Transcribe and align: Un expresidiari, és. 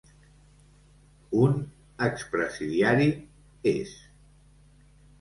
Un 1.41 1.53
expresidiari, 2.07 3.09
és. 3.77 3.97